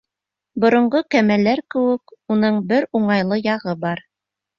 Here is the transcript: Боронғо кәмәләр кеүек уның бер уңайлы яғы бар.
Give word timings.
Боронғо 0.61 1.01
кәмәләр 1.15 1.61
кеүек 1.75 2.13
уның 2.37 2.57
бер 2.71 2.87
уңайлы 3.01 3.39
яғы 3.41 3.75
бар. 3.85 4.03